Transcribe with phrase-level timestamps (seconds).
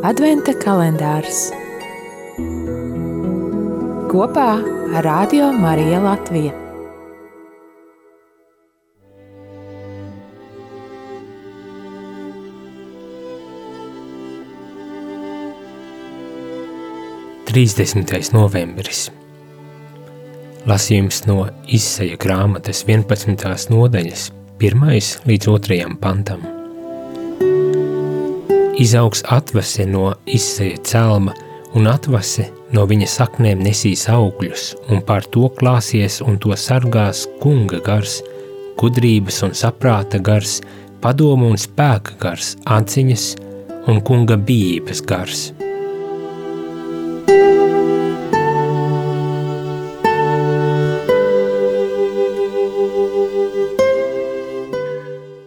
[0.00, 1.50] Adventa kalendārs
[4.08, 4.46] kopā
[4.96, 6.52] ar Radio Mariju Latviju.
[17.50, 19.10] Trīsdesmitais novembris.
[20.64, 23.68] Lasījums no izseja grāmatas 11.
[23.74, 24.30] nodaļas,
[24.64, 24.88] 1.
[25.28, 25.84] līdz 2.
[26.00, 26.59] pantam.
[28.80, 31.34] Izaugs atvase no izseja celma,
[31.76, 37.82] un atvase no viņa saknēm nesīs augļus, un pār to klāsies un to sargās kunga
[37.84, 38.20] gars,
[38.80, 40.60] gudrības un saprāta gars,
[41.04, 43.32] padomu un spēka gars, anciņas
[43.90, 45.50] un kunga bijības gars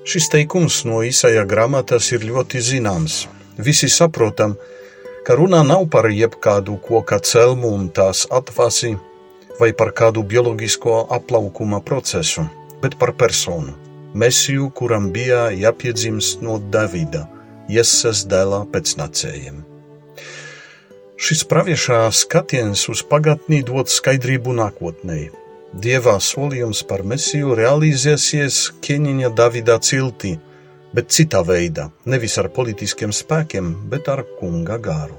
[0.03, 3.21] Šis teikums no Isaija grāmatas ir ļoti zināms.
[3.55, 4.57] Visi saprotam,
[5.23, 8.97] ka runā nav par jebkādu koka celmu un tās atvasi
[9.59, 12.43] vai par kādu bioloģisko aplaukuma procesu,
[12.81, 13.77] bet par personu,
[14.13, 17.23] Mesiju, kuram bija jāpiedzimst no Davida,
[17.71, 19.63] Jēzus dēlā pēcnācējiem.
[21.15, 25.21] Šis praviešā skatiens uz pagātni dod skaidrību nākotnē
[25.73, 30.35] Dieva solījums par mesiju realizēsies ķēniņa Davida ciltī,
[30.93, 35.17] bet citā veidā, nevis ar politiskiem spēkiem, bet ar kunga gāru.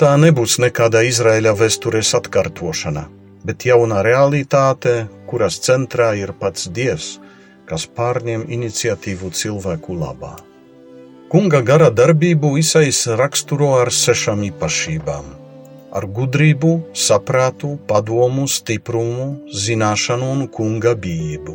[0.00, 3.04] Tā nebūs nekāda Izraēla vēstures atkārtošana,
[3.44, 7.18] bet jauna realitāte, kuras centrā ir pats Dievs,
[7.68, 10.38] kas pārņem iniciatīvu cilvēku labā.
[11.28, 15.45] Kunga gara darbību Isais raksturo ar sešām īpašībām
[15.96, 19.28] ar gudrību, saprātu, padomu, stiprumu,
[19.64, 21.54] zināšanu un kunga bijību.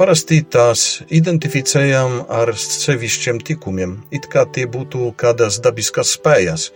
[0.00, 6.70] Parasti tās identificējam ar sevišķiem tikumiem, it kā tie būtu kādas dabiskas spējas,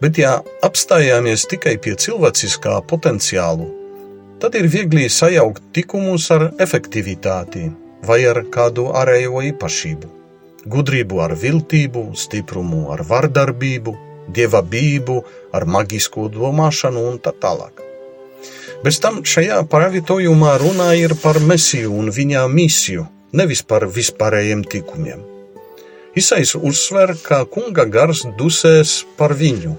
[0.00, 3.66] bet ja apstājāmies tikai pie cilvēciskā potenciālu,
[4.38, 7.66] tad ir viegli sajaukt tikumus ar efektivitāti
[8.06, 10.10] vai ar kādu ārējo īpašību.
[10.70, 13.98] Gudrību ar viltību, stiprumu ar vardarbību,
[14.28, 15.22] dieva bību,
[15.54, 17.82] ar maģisko domāšanu un tā tālāk.
[18.84, 25.24] Bez tam šajā pravietojumā runā ir par mesiju un viņa misiju, nevis par vispārējiem tikumiem.
[26.14, 29.72] Isais uzsver, ka kunga gars dusēs par viņu,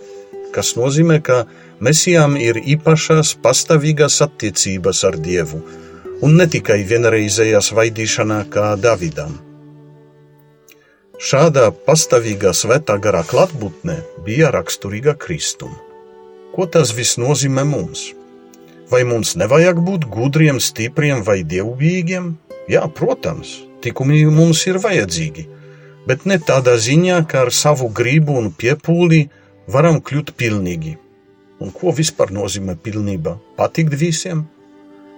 [0.55, 1.45] kas nozīmē, ka
[1.79, 5.61] mesijām ir īpašas pastāvīgas attiecības ar Dievu,
[6.25, 9.44] un ne tikai vienreizējā svaidīšanā kā Davidam.
[11.15, 13.93] Šāda pastāvīgā svētā garā klātbūtne
[14.25, 15.71] bija raksturīga Kristum.
[16.51, 18.09] Ko tas viss nozīmē mums?
[18.91, 22.33] Vai mums nevajag būt gudriem, stipriem vai dievbijīgiem?
[22.67, 25.47] Jā, protams, tikumi mums ir vajadzīgi,
[26.03, 29.29] bet ne tādā ziņā, ka ar savu gribu un piepūli
[29.71, 30.97] varam kļūt pilnīgi.
[31.63, 33.37] Un ko vispār nozīmē pilnība?
[33.55, 34.43] Patikt visiem?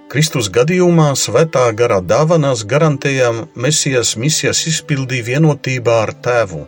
[0.07, 6.61] Kristus gadījumā svētā gara dāvanas garantējam Mesijas misijas izpildī vienotībā ar Tēvu.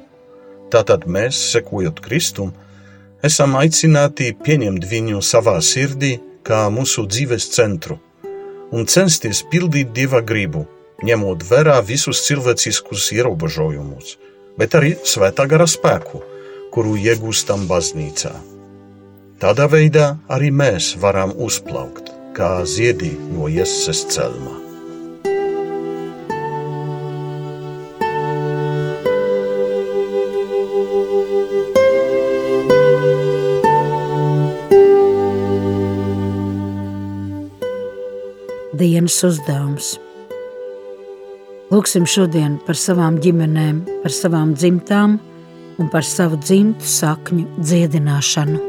[0.73, 2.51] Tātad mēs, sekojot Kristum,
[3.23, 8.01] esam aicināti pieņemt viņu savā sirdī kā mūsu dzīves centru
[8.75, 10.65] un censties pildīt Dieva gribu,
[11.07, 14.17] ņemot vērā visus cilvēciskus ierobežojumus,
[14.59, 16.25] bet arī svētā gara spēku,
[16.75, 18.35] kuru iegūstam baznīcā.
[19.39, 24.55] Tādā veidā arī mēs varam uzplaukt kā ziedi no ieses celma.
[38.79, 39.97] Dienas uzdevums.
[41.69, 45.19] Lūksim šodien par savām ģimenēm, par savām dzimtām
[45.79, 48.68] un par savu dzimtu sakņu dziedināšanu.